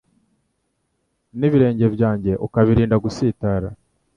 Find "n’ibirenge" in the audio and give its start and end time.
1.39-1.85